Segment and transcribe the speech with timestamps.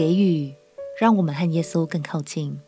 [0.00, 0.54] 给予，
[0.98, 2.58] 让我们和耶稣更靠近。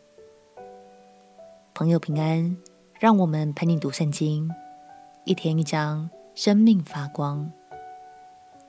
[1.73, 2.55] 朋友平安，
[2.99, 4.47] 让我们陪你读圣经，
[5.25, 7.51] 一天一章，生命发光。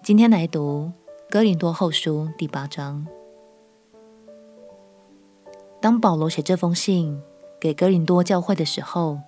[0.03, 0.91] 今天来读
[1.29, 3.07] 哥林多后书第八章。
[5.79, 7.21] 当保罗写这封信
[7.61, 9.19] 给哥林多教会的时候，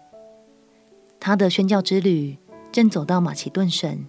[1.20, 2.38] 他的宣教之旅
[2.72, 4.06] 正走到马其顿省。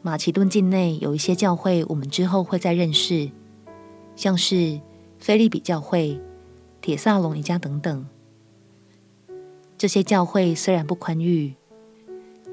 [0.00, 3.32] 马其顿境内有一些教会，我们之后会再认识，
[4.16, 4.80] 像是
[5.20, 6.20] 腓利比教会、
[6.80, 8.06] 铁萨隆尼迦等等。
[9.78, 11.54] 这些教会虽然不宽裕，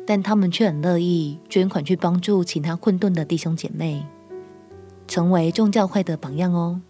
[0.05, 4.05] 但他们却很乐意捐款去帮助其他困顿的弟兄姐妹，
[5.07, 6.81] 成为众教会的榜样哦。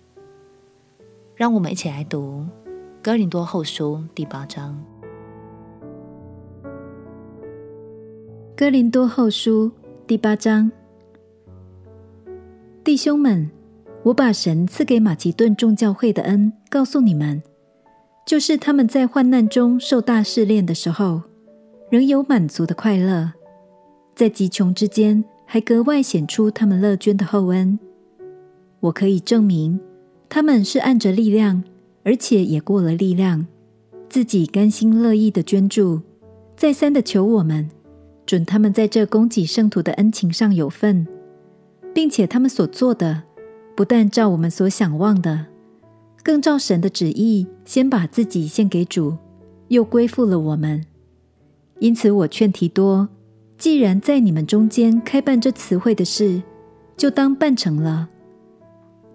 [1.36, 2.46] 让我们一起来读
[3.02, 4.84] 《哥林多后书》第八章，
[8.58, 9.68] 《哥林多后书》。
[10.06, 10.70] 第八章，
[12.84, 13.50] 弟兄们，
[14.04, 17.42] 我把神赐给马其顿众教会的恩告诉你们，
[18.26, 21.22] 就是他们在患难中受大试炼的时候，
[21.90, 23.32] 仍有满足的快乐，
[24.14, 27.80] 在极穷之间还格外显出他们乐捐的厚恩。
[28.82, 29.80] 我可以证明，
[30.28, 31.64] 他们是按着力量，
[32.04, 33.48] 而且也过了力量，
[34.10, 36.02] 自己甘心乐意的捐助，
[36.58, 37.70] 再三的求我们。
[38.26, 41.08] 准他们在这供给圣徒的恩情上有份，
[41.94, 43.24] 并且他们所做的，
[43.76, 45.48] 不但照我们所想望的，
[46.24, 49.18] 更照神的旨意，先把自己献给主，
[49.70, 50.86] 又归附了我们。
[51.80, 53.10] 因此，我劝提多，
[53.58, 56.42] 既然在你们中间开办这词汇的事，
[56.96, 58.10] 就当办成了。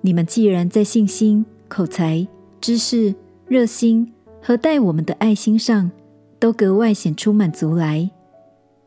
[0.00, 2.26] 你们既然在信心、口才、
[2.60, 3.14] 知识、
[3.46, 5.90] 热心和待我们的爱心上，
[6.38, 8.10] 都格外显出满足来。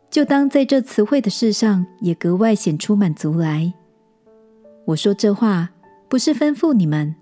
[0.10, 3.74] 就当在这词汇的事上也格外显出满足来。
[4.92, 5.70] 我说这话
[6.09, 7.16] 不是吩咐你们，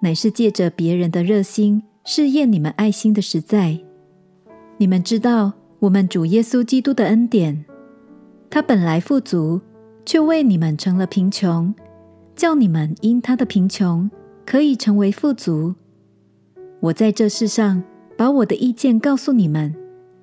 [0.00, 3.78] 乃是借着别人的热心试验你们爱心的实在。
[4.78, 7.64] 你们知道我们主耶稣基督的恩典，
[8.48, 9.60] 他本来富足，
[10.06, 11.74] 却为你们成了贫穷，
[12.34, 14.10] 叫你们因他的贫穷
[14.46, 15.74] 可以成为富足。
[16.80, 17.82] 我在这世上
[18.16, 19.74] 把我的意见告诉你们，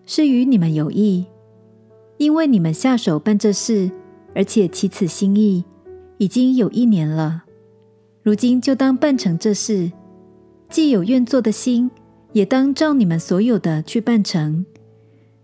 [0.05, 1.25] 是与你们有益。
[2.17, 3.91] 因为你们下手办这事，
[4.33, 5.63] 而且起此心意，
[6.19, 7.45] 已经有一年了。
[8.21, 9.91] 如今就当办成这事，
[10.69, 11.89] 既有愿做的心，
[12.33, 14.65] 也当照你们所有的去办成。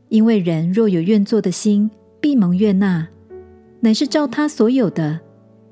[0.10, 3.08] 因为人若有愿做的心，必蒙悦纳，
[3.80, 5.22] 乃是照他所有的，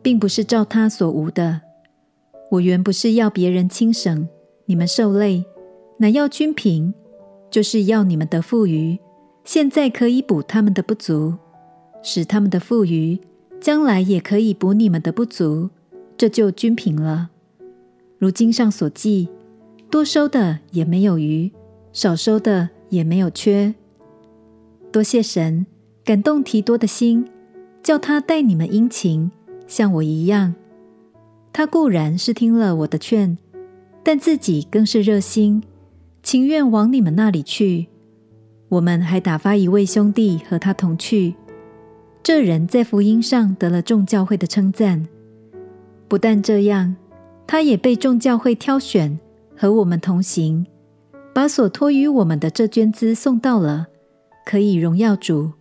[0.02, 1.62] 并不是照他所无的。
[2.50, 4.28] 我原不是要别人轻省，
[4.66, 5.44] 你们受累，
[5.97, 6.94] 乃要均平，
[7.52, 8.97] 就是要你们得富余。
[9.44, 11.36] 现在可以补他们的不足，
[12.02, 13.19] 使他们的富余，
[13.63, 15.69] 将来也可以补你们的不足，
[16.18, 17.29] 这就均平了。
[18.18, 19.29] 如经上所记，
[19.90, 21.50] 多收的也没有余，
[21.94, 23.74] 少收的也没有缺。
[24.91, 25.66] 多谢神
[26.03, 27.25] 感动提多的心，
[27.81, 29.31] 叫他待你们殷勤，
[29.66, 30.56] 像我一样。
[31.53, 33.38] 他固然是听了我的劝，
[34.03, 35.63] 但自己更是热心，
[36.22, 37.88] 情愿往你们那里去。
[38.68, 41.35] 我们还打发一位兄弟和他同去，
[42.23, 45.06] 这人在福音上得了众教会的称赞。
[46.07, 46.95] 不但这样，
[47.45, 49.19] 他也被众教会挑选，
[49.57, 50.66] 和我们同行，
[51.33, 53.88] 把所托于我们的这捐资送到了，
[54.45, 55.51] 可以荣耀主，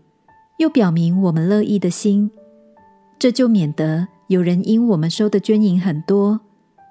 [0.59, 2.31] 又表明我们乐意的心。
[3.19, 6.41] 这就免得有人因我们收的捐银很多，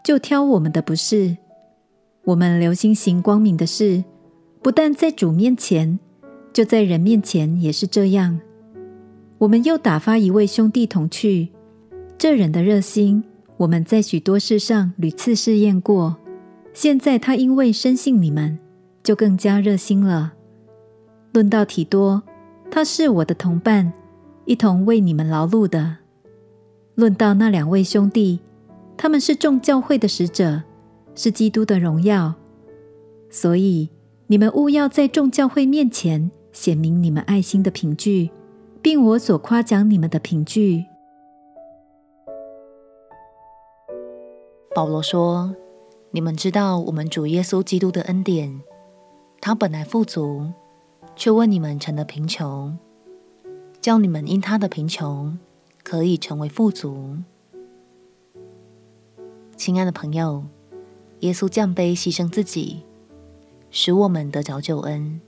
[0.03, 1.37] 就挑我们的不是。
[2.25, 4.03] 我们留心行光明的事，
[4.61, 5.97] 不但在主面前。
[6.51, 8.37] 就在人面前也是这样。
[9.41, 11.49] 我们又打发一位兄弟同去，
[12.15, 13.23] 这人的热心，
[13.57, 16.15] 我们在许多事上屡次试验过。
[16.73, 18.59] 现在他因为深信你们，
[19.01, 20.33] 就更加热心了。
[21.33, 22.21] 论到提多，
[22.69, 23.91] 他是我的同伴，
[24.45, 25.97] 一同为你们劳碌的。
[26.93, 28.41] 论到那两位兄弟，
[28.95, 30.61] 他们是众教会的使者，
[31.15, 32.35] 是基督的荣耀。
[33.31, 33.89] 所以
[34.27, 36.29] 你们务要在众教会面前。
[36.53, 38.29] 显明你们爱心的凭据，
[38.81, 40.85] 并我所夸奖你们的凭据。
[44.73, 45.55] 保罗说
[46.11, 48.61] ：“你们知道我们主耶稣基督的恩典，
[49.39, 50.51] 他本来富足，
[51.15, 52.77] 却为你们成了贫穷，
[53.79, 55.37] 叫你们因他的贫穷
[55.83, 57.17] 可以成为富足。”
[59.55, 60.45] 亲爱的朋友，
[61.19, 62.83] 耶稣降卑牺牲自己，
[63.69, 65.21] 使我们得着救恩。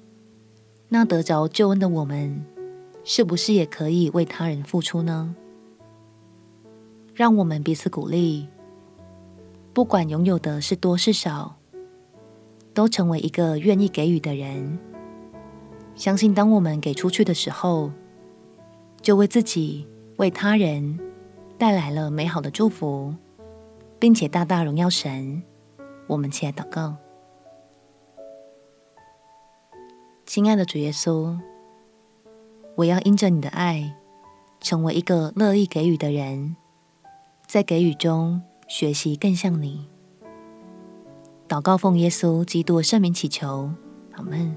[0.90, 2.44] 那得着救恩的我们，
[3.04, 5.36] 是不是也可以为他人付出呢？
[7.14, 8.48] 让我们彼此鼓励，
[9.74, 11.56] 不管拥有的是多是少，
[12.74, 14.80] 都成为一个愿意给予的人。
[15.96, 17.92] 相信当我们给出去的时候，
[19.02, 19.86] 就为自己、
[20.18, 21.00] 为他人
[21.58, 23.14] 带来了美好的祝福，
[24.00, 25.44] 并且大大荣耀神。
[26.08, 26.96] 我们起来祷告，
[30.26, 31.38] 亲爱的主耶稣，
[32.76, 33.96] 我要因着你的爱，
[34.60, 36.56] 成为一个乐意给予的人，
[37.48, 38.42] 在给予中。
[38.66, 39.88] 学习更像你，
[41.48, 43.70] 祷告奉耶稣基督圣名祈求，
[44.14, 44.56] 阿门。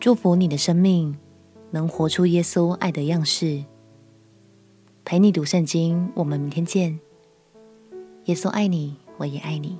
[0.00, 1.16] 祝福你的生命
[1.70, 3.62] 能活出耶稣爱的样式。
[5.04, 6.98] 陪你读圣经，我们明天见。
[8.24, 9.78] 耶稣爱你，我也爱你。